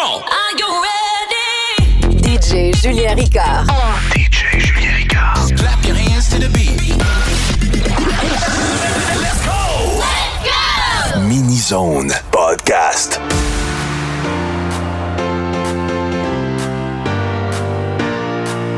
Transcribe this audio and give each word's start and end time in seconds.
on! 0.00 0.22
Are 0.22 0.52
you 0.58 0.68
ready? 0.82 2.16
DJ 2.22 2.72
Julien 2.80 3.16
Ricard. 3.16 3.66
DJ 4.12 4.58
Julien 4.58 4.94
Ricard. 4.94 5.54
Clap 5.56 5.84
your 5.86 5.96
hands 5.96 6.28
to 6.30 6.38
the 6.38 6.48
beat. 6.48 6.70
Mini 11.28 11.56
Zone 11.56 12.12
Podcast. 12.30 13.20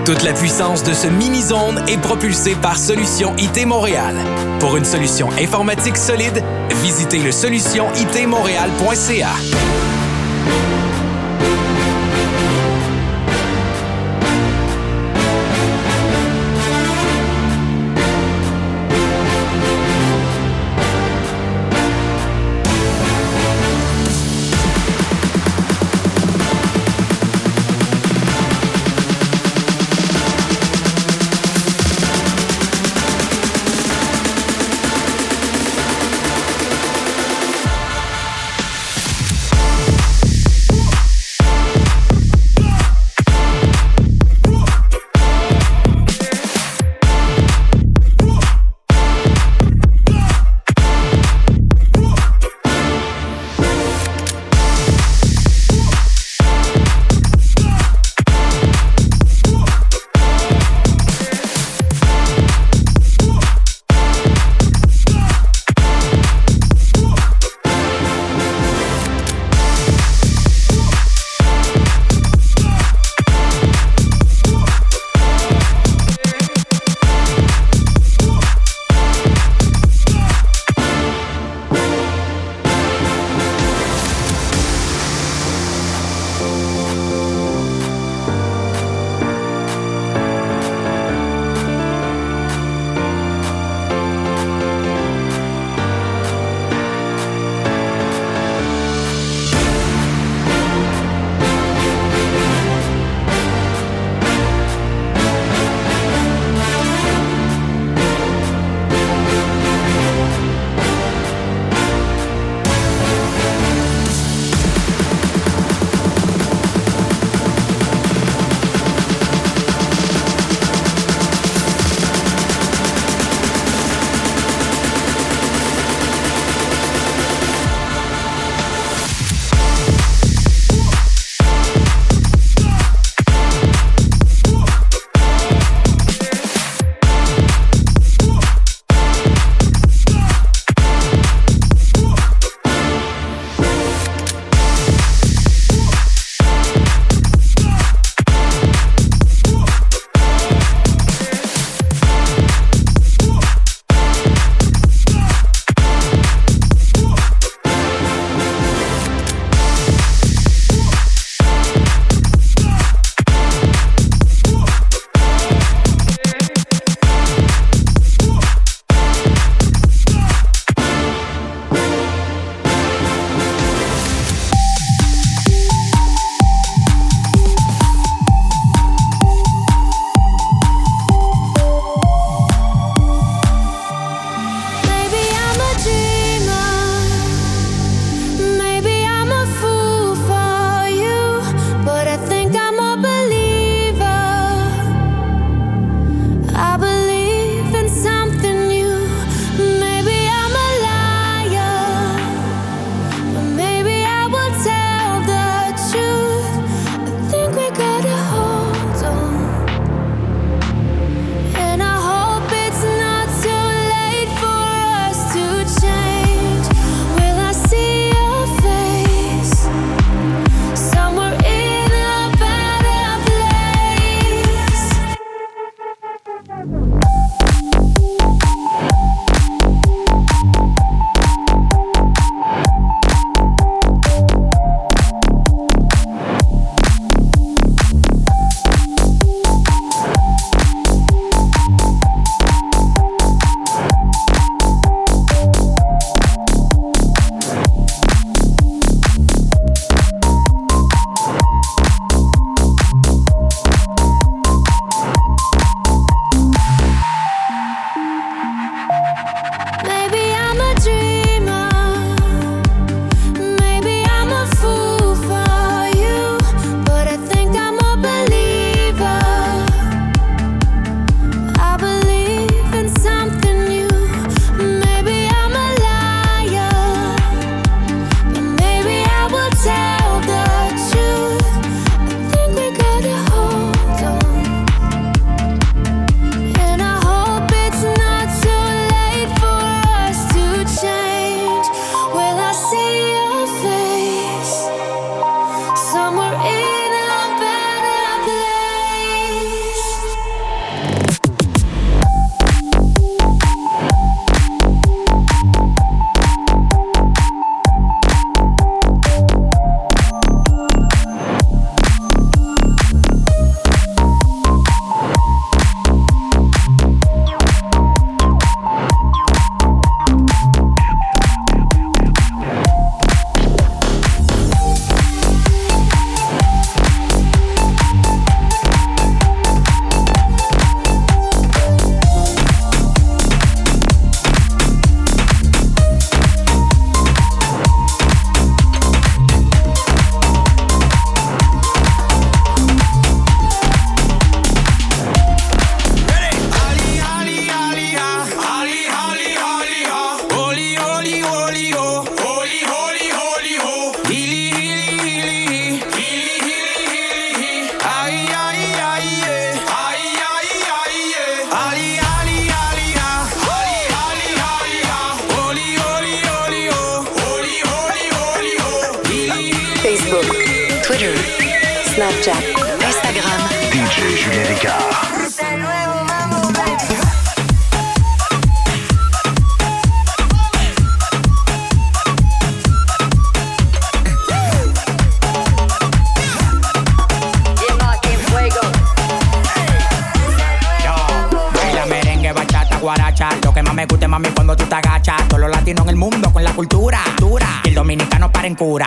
Toute 0.05 0.23
la 0.25 0.33
puissance 0.33 0.83
de 0.83 0.93
ce 0.93 1.07
mini-zone 1.07 1.81
est 1.87 1.99
propulsée 1.99 2.57
par 2.57 2.77
Solution 2.77 3.33
IT 3.39 3.65
Montréal. 3.67 4.17
Pour 4.59 4.77
une 4.77 4.85
solution 4.85 5.31
informatique 5.39 5.97
solide, 5.97 6.43
visitez 6.83 7.21
le 7.21 7.31
solutionitmontréal.ca. 7.31 9.29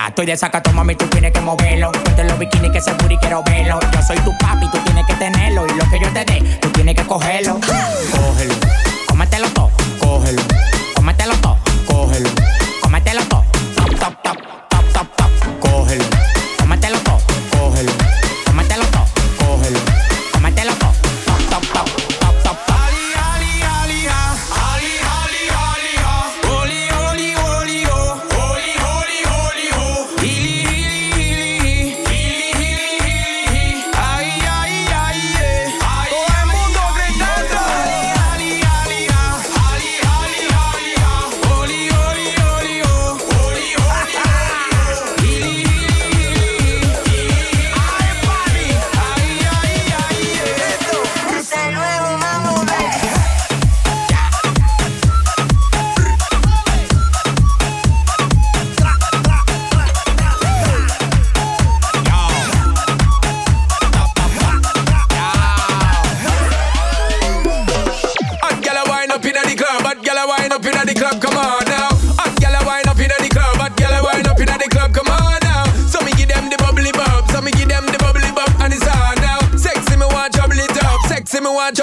Estoy 0.08 0.28
de 0.28 0.38
saca, 0.38 0.62
mami, 0.72 0.96
tú 0.96 1.08
tienes 1.08 1.32
que 1.32 1.42
moverlo. 1.42 1.92
Ponte 1.92 2.24
los 2.24 2.38
bikinis 2.38 2.72
que 2.72 2.80
seguro 2.80 3.12
y 3.14 3.18
quiero 3.18 3.44
verlo. 3.44 3.80
Yo 3.92 4.02
soy 4.02 4.18
tu 4.20 4.32
papi, 4.38 4.70
tú 4.70 4.78
tienes 4.86 5.06
que 5.06 5.14
tenerlo. 5.16 5.66
Y 5.68 5.74
lo 5.74 5.90
que 5.90 6.00
yo 6.00 6.12
te 6.14 6.24
dé, 6.24 6.60
tú 6.62 6.70
tienes 6.70 6.96
que 6.96 7.04
cogerlo. 7.06 7.60
Cógelo, 8.12 8.56
cómetelo 9.08 9.50
todo, 9.50 9.72
cógelo. 10.00 10.42
Cómetelo 10.96 11.36
todo, 11.38 11.58
cógelo. 11.88 12.30
Cómetelo 12.82 13.24
todo, 13.26 13.44
top, 13.76 14.00
top, 14.00 14.24
top. 14.24 14.55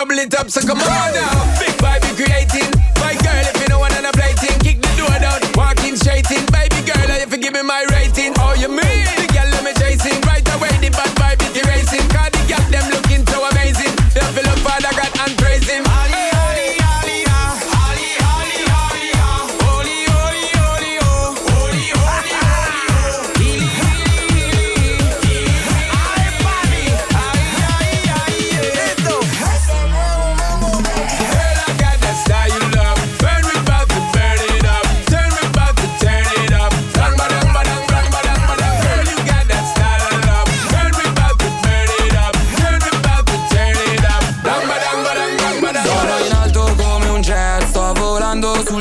double 0.03 0.19
it 0.19 0.35
up, 0.35 0.51
so 0.51 0.61
come 0.67 0.81
on 0.81 1.15
now. 1.15 1.72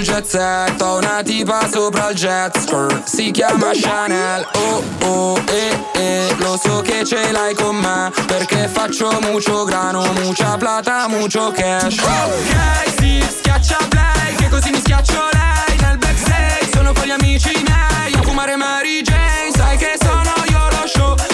jet 0.03 0.25
set 0.25 0.81
Ho 0.81 0.97
una 0.97 1.21
tipa 1.23 1.67
sopra 1.71 2.09
il 2.09 2.15
jet 2.15 3.05
Si 3.05 3.31
chiama 3.31 3.71
Chanel 3.73 4.47
Oh 4.53 4.83
oh 5.05 5.43
eh 5.47 5.77
eh. 5.93 6.35
Lo 6.39 6.57
so 6.61 6.81
che 6.81 7.03
ce 7.05 7.31
l'hai 7.31 7.53
con 7.53 7.75
me 7.75 8.11
Perché 8.25 8.67
faccio 8.67 9.19
mucho 9.21 9.63
grano 9.63 10.11
Mucha 10.13 10.57
plata, 10.57 11.07
mucho 11.07 11.51
cash. 11.51 11.97
Ok, 11.99 12.99
sì, 12.99 13.23
schiaccia 13.39 13.77
play 13.89 14.35
Che 14.35 14.49
così 14.49 14.71
mi 14.71 14.79
schiaccio 14.79 15.19
lei. 15.31 15.77
Nel 15.79 15.97
backstage 15.97 16.69
sono 16.73 16.93
con 16.93 17.05
gli 17.05 17.11
amici 17.11 17.51
miei 17.63 18.13
A 18.13 18.21
fumare 18.21 18.55
Mary 18.55 19.01
Jane. 19.01 19.51
Sai 19.55 19.77
che 19.77 19.95
sono 19.99 20.33
io 20.47 20.67
lo 20.69 20.87
show 20.87 21.30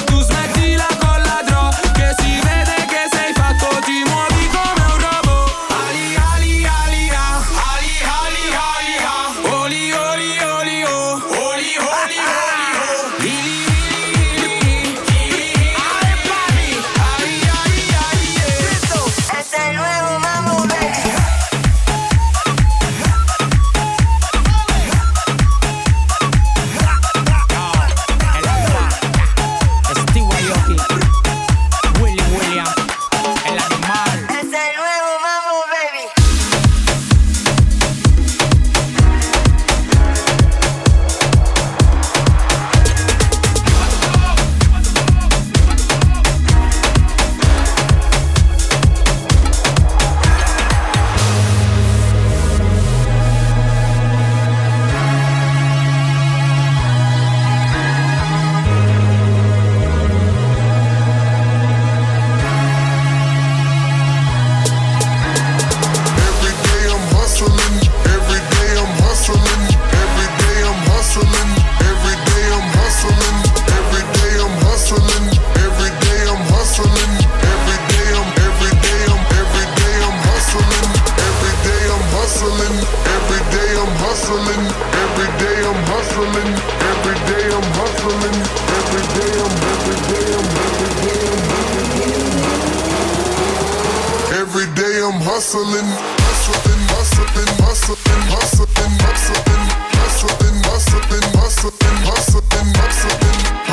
hustling, 95.37 95.69
hustling, 95.69 96.81
hustling, 96.89 97.51
hustling, 97.61 98.23
hustling, 98.33 98.73
hustling, 98.73 98.97
hustling, 99.05 99.53
hustling, 99.77 100.57
hustling, 100.65 101.27
hustling, 101.37 101.97
hustling, 102.01 102.57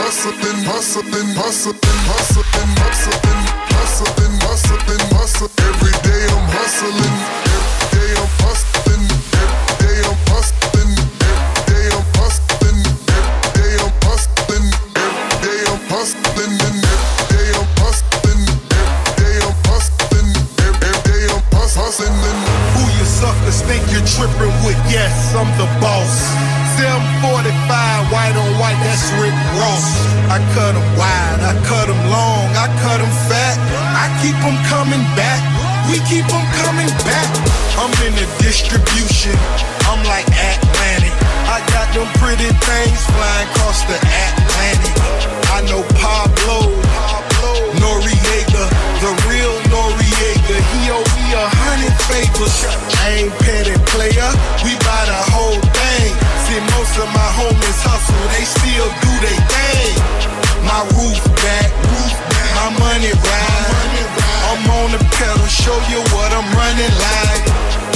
hustling, 0.05 0.61
hustling, 0.61 1.33
hustling, 1.33 1.81
hustling, 1.97 2.73
hustling, 2.85 3.41
hustling, 3.73 4.35
hustling, 4.45 5.05
hustling. 5.17 5.53
Every 5.65 5.95
day 6.05 6.23
I'm 6.37 6.45
hustling, 6.53 7.17
every 7.49 7.89
day 7.97 8.13
I'm 8.13 8.29
hustling. 8.45 8.94
yes, 24.95 25.35
I'm 25.35 25.51
the 25.59 25.67
boss. 25.83 26.15
745, 26.79 28.15
white 28.15 28.37
on 28.39 28.51
white, 28.63 28.79
that's 28.87 29.11
Rick 29.19 29.35
Ross. 29.59 29.87
I 30.31 30.39
cut 30.55 30.75
them 30.75 30.89
wide, 30.95 31.43
I 31.43 31.55
cut 31.67 31.87
them 31.91 31.99
long, 32.11 32.47
I 32.55 32.71
cut 32.79 32.99
them 33.03 33.11
fat. 33.27 33.59
I 33.99 34.07
keep 34.23 34.39
them 34.39 34.55
coming 34.71 35.03
back, 35.19 35.43
we 35.91 35.99
keep 36.07 36.27
them 36.31 36.47
coming 36.63 36.91
back. 37.03 37.29
I'm 37.79 37.91
in 38.07 38.15
the 38.15 38.27
distribution, 38.39 39.35
I'm 39.91 40.03
like 40.07 40.27
Atlantic. 40.31 41.15
I 41.51 41.59
got 41.75 41.91
them 41.95 42.09
pretty 42.23 42.51
things 42.63 43.03
flying 43.15 43.49
across 43.51 43.83
the 43.91 43.99
Atlantic. 43.99 44.95
I 45.55 45.59
know 45.71 45.83
Pablo, 45.99 46.71
Noriega. 47.83 48.84
Show 65.65 65.81
you 65.89 66.05
what 66.13 66.29
I'm 66.37 66.45
running 66.53 66.93
like. 67.01 67.45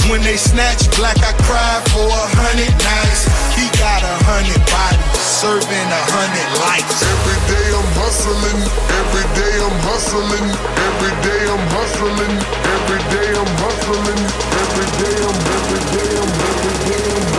When 0.09 0.25
they 0.25 0.41
snatch 0.41 0.89
black, 0.97 1.21
I 1.21 1.37
cry 1.45 1.73
for 1.93 2.01
a 2.01 2.25
hundred 2.41 2.73
nights. 2.81 3.29
He 3.53 3.69
got 3.77 4.01
a 4.01 4.15
hundred 4.25 4.57
bodies, 4.73 5.05
serving 5.21 5.89
a 5.93 6.03
hundred 6.09 6.49
lives. 6.65 6.97
Every 7.05 7.37
day 7.45 7.67
I'm 7.69 7.89
hustling, 7.93 8.61
every 8.97 9.27
day 9.37 9.53
I'm 9.61 9.77
hustling, 9.85 10.49
every 10.81 11.13
day 11.21 11.41
I'm 11.45 11.61
hustling, 11.69 12.33
every 12.73 13.01
day 13.13 13.37
I'm 13.37 13.53
hustling, 13.61 14.17
every 14.65 14.89
day 14.97 15.13
I'm, 15.29 15.37
every 15.53 15.77
day 15.93 16.17
I'm, 16.17 16.25
every 16.49 16.73
day 16.89 17.05
I'm, 17.05 17.29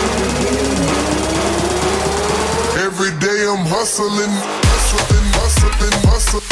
every 2.87 3.13
day 3.19 3.41
I'm 3.51 3.67
hustling, 3.67 4.31
hustling, 4.31 5.27
hustling, 5.35 5.75
hustling, 5.75 5.97
hustling, 6.07 6.50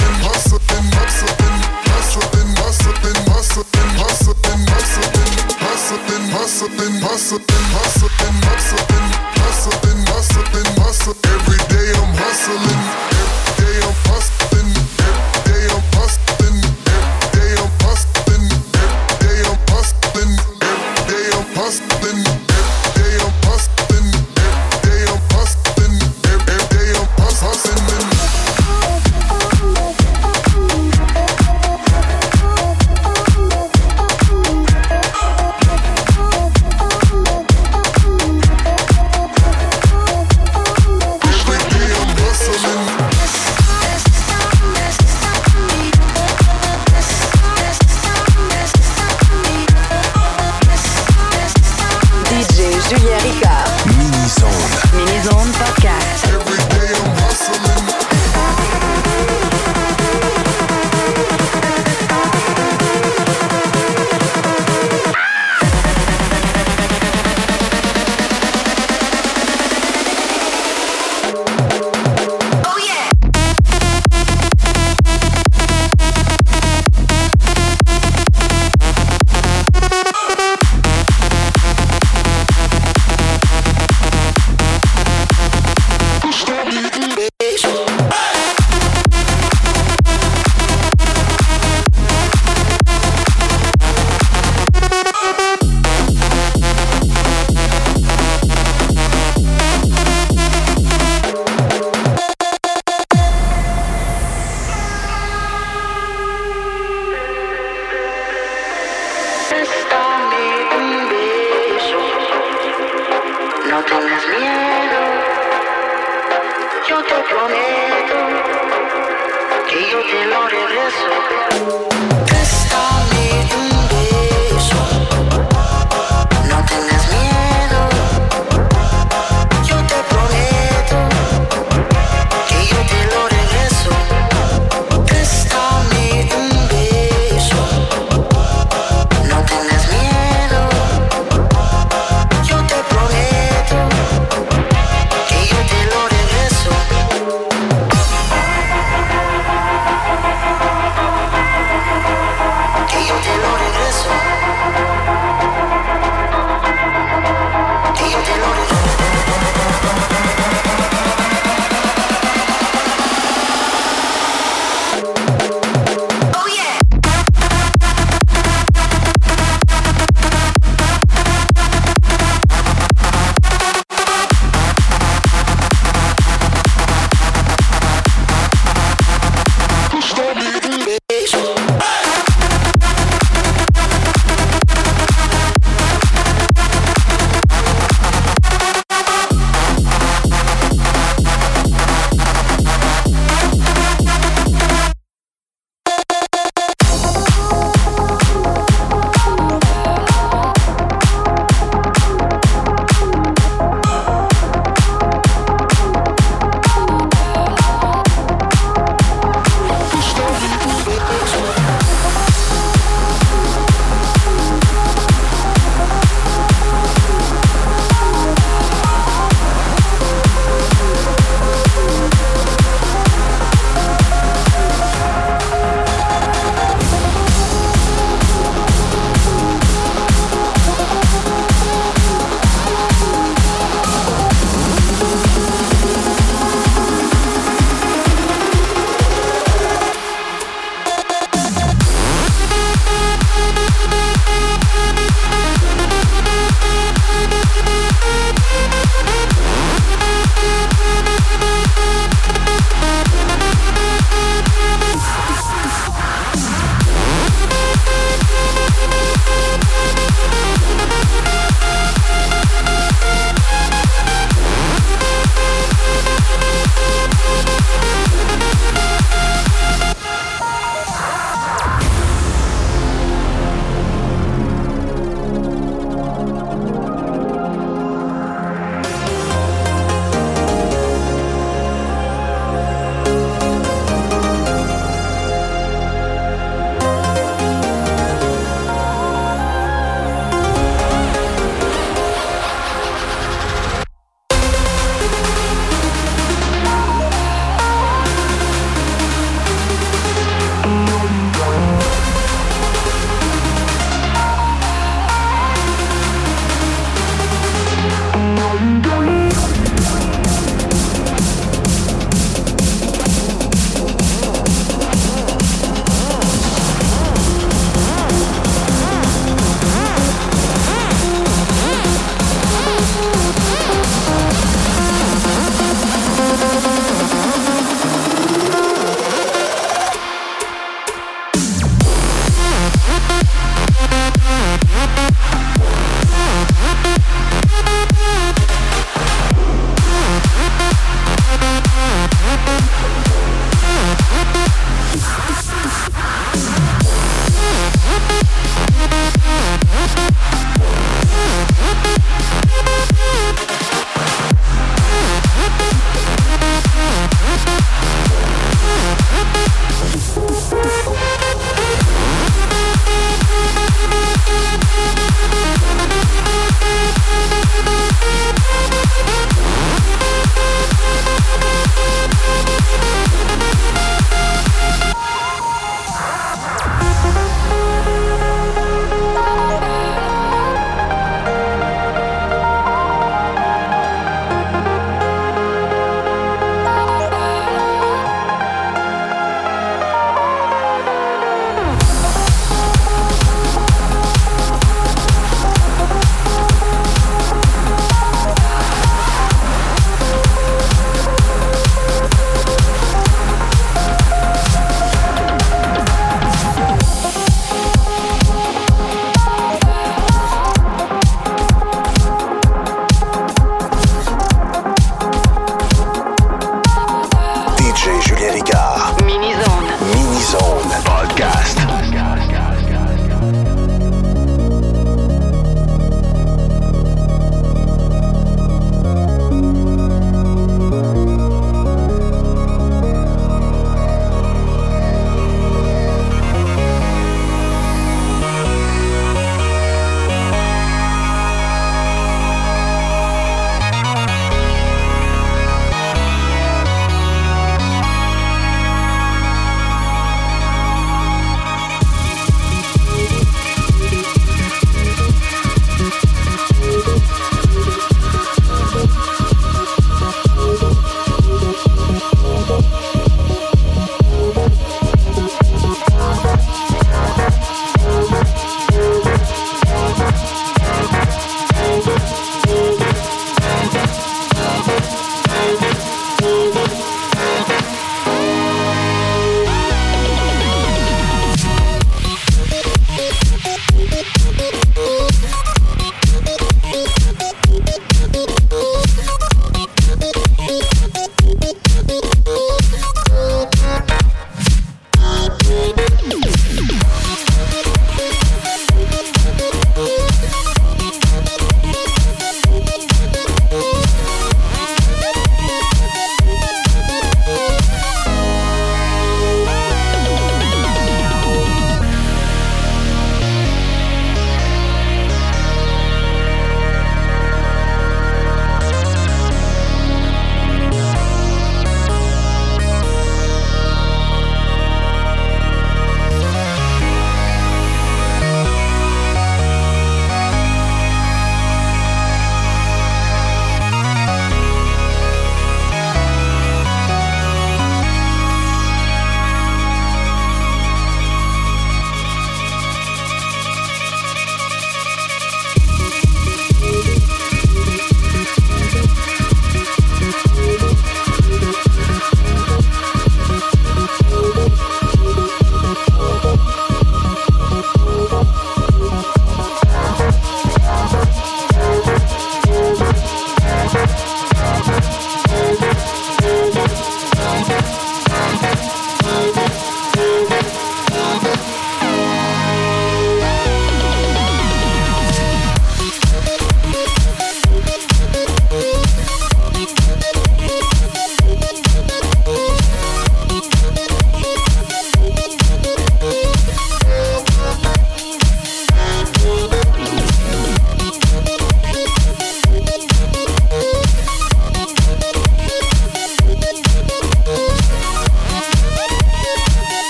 hustling, 6.49 7.00
hustling, 7.02 7.45
hustling, 7.76 8.38
hustling, 8.49 9.09
hustling, 9.37 10.00
hustling, 10.09 10.71
hustling. 10.81 11.17
Every 11.25 11.59
day 11.69 11.93
I'm 11.93 12.14
hustling. 12.17 13.17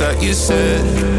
Your 0.00 0.34
love. 0.50 1.13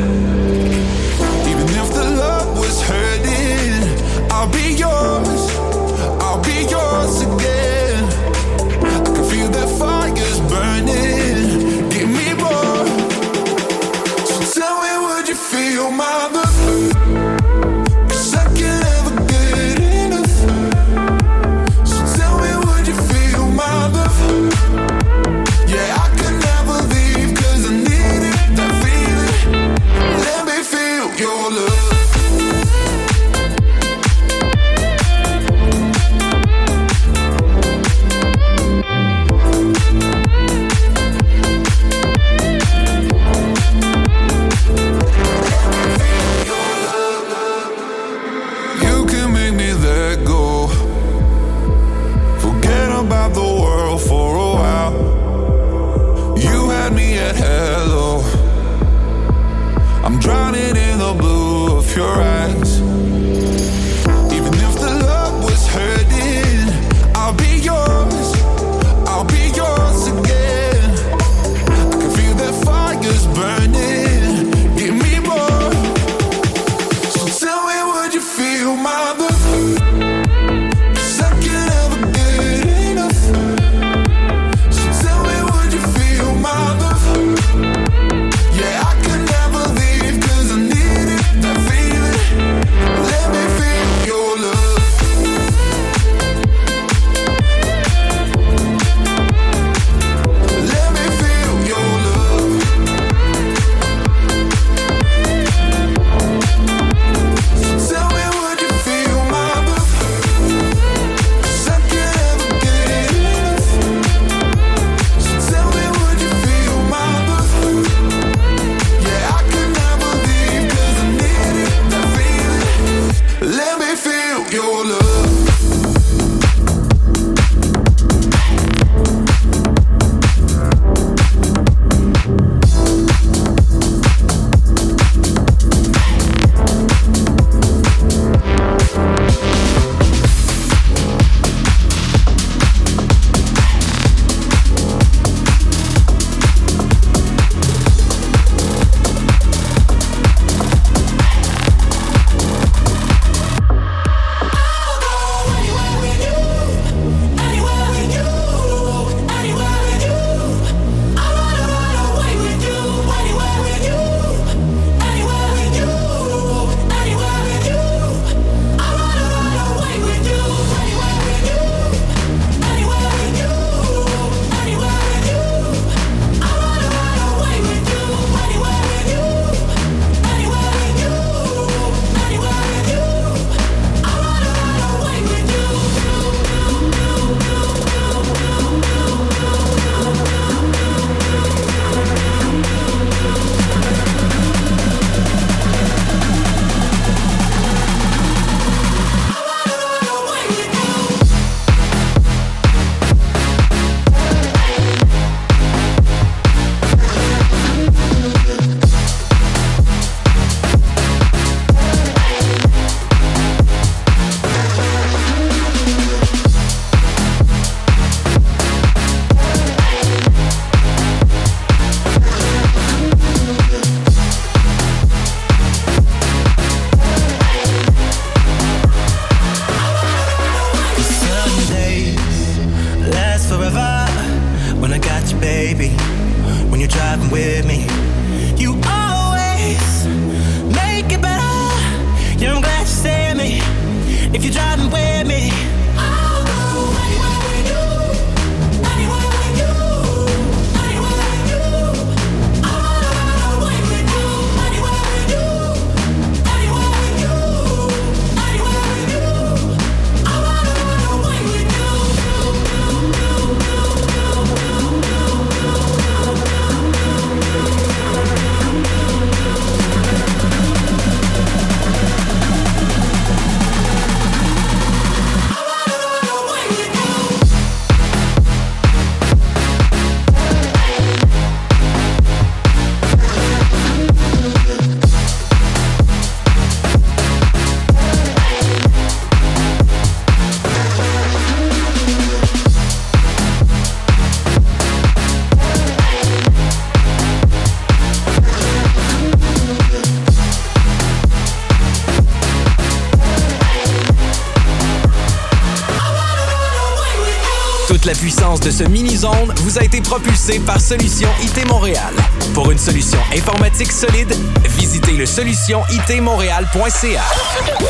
Vous 309.17 309.77
a 309.79 309.83
été 309.83 310.01
propulsée 310.01 310.59
par 310.59 310.81
Solution 310.81 311.29
IT 311.41 311.65
Montréal. 311.69 312.13
Pour 312.53 312.69
une 312.71 312.77
solution 312.77 313.17
informatique 313.33 313.91
solide, 313.91 314.33
visitez 314.77 315.13
le 315.13 315.25
solutionitmontréal.ca. 315.25 317.23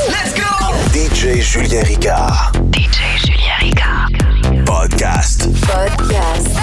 Let's 0.07 0.35
go! 0.35 0.43
DJ 0.93 1.41
Julien 1.41 1.81
Ricard. 1.83 2.51
DJ 2.71 3.25
Julien 3.25 3.57
Ricard. 3.59 4.09
Podcast. 4.65 5.47
Podcast. 5.61 6.54